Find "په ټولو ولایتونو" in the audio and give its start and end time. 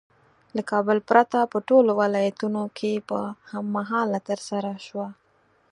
1.51-2.63